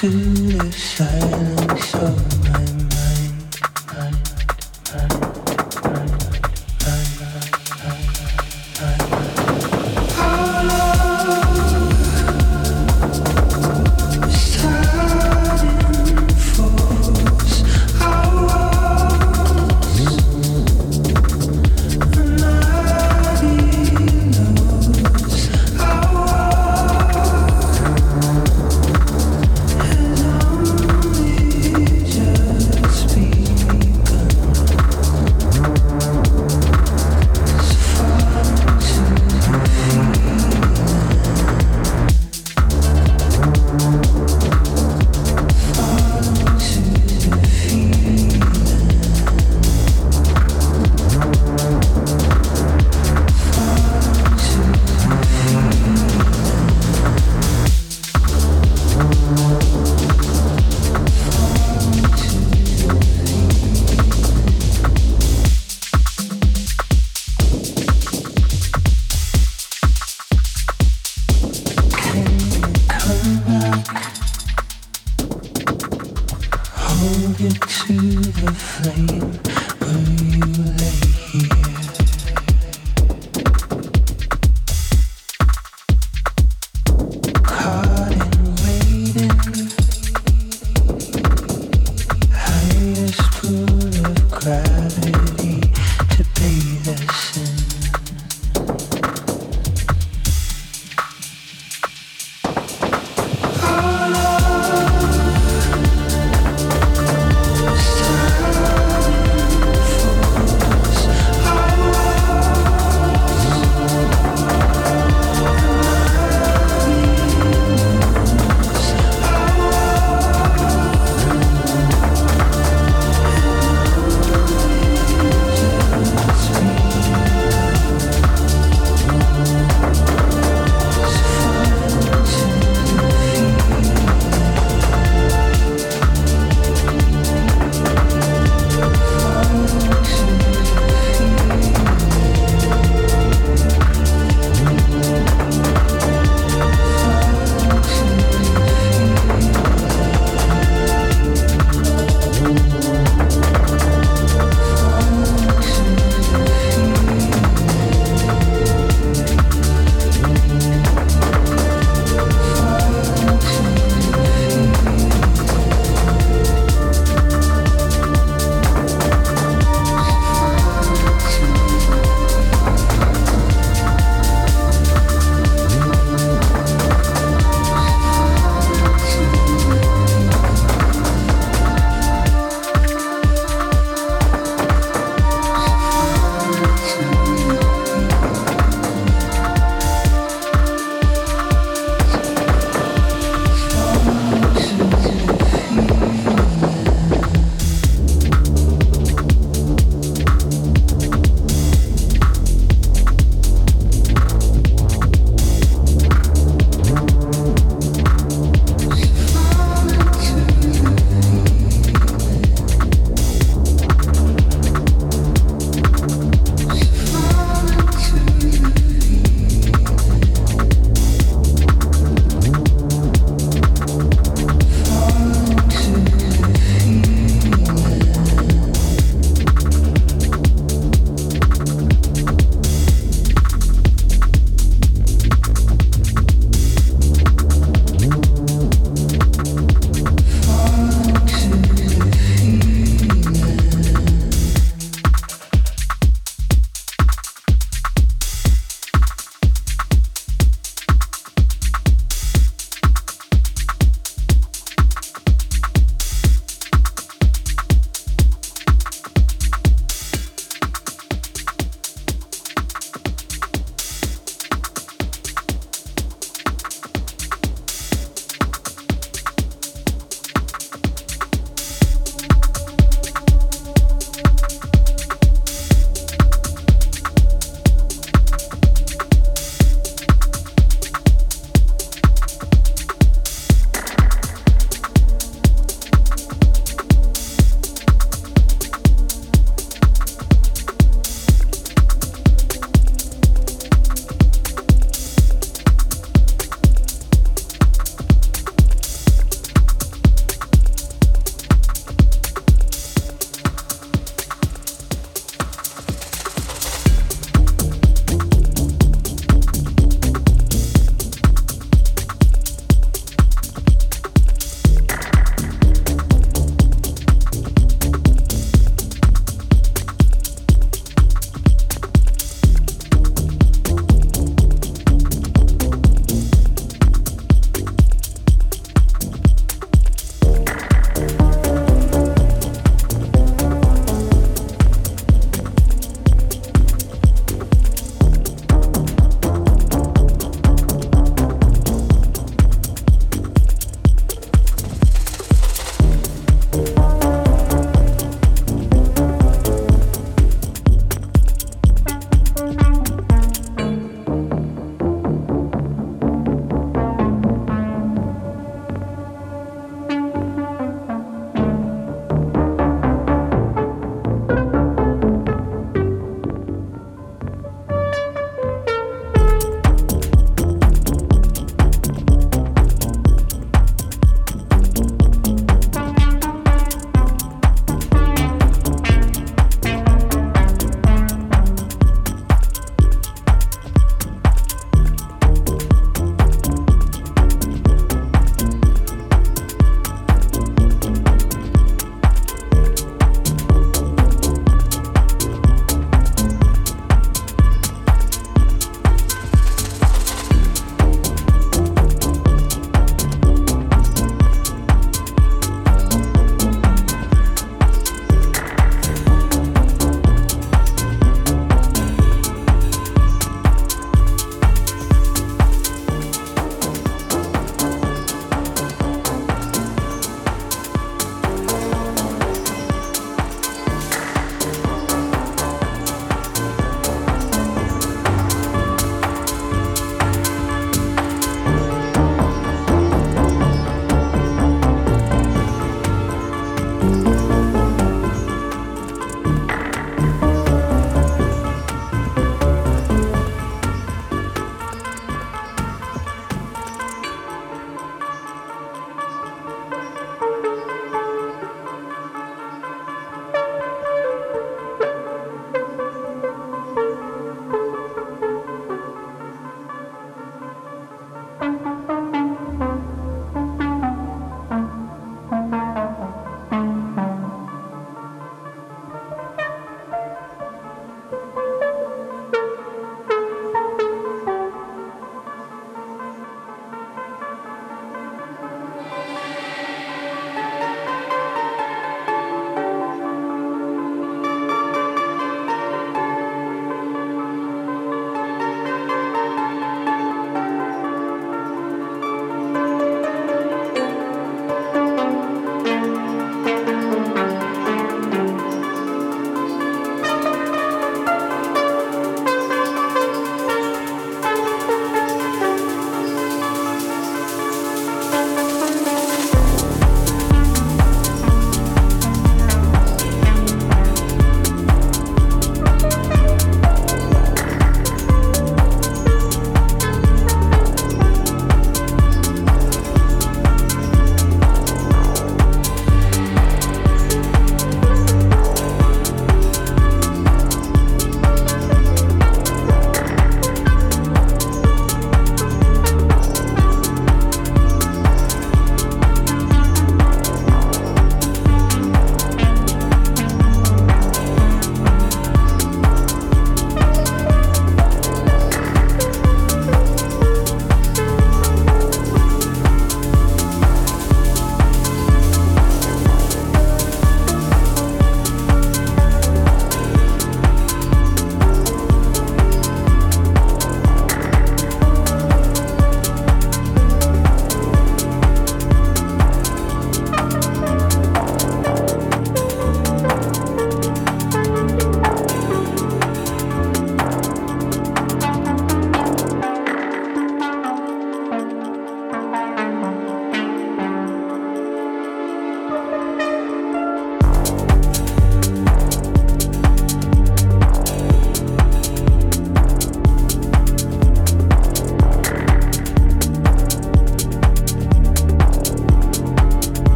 to 0.00 0.08
the 0.08 0.72
silence. 0.72 1.73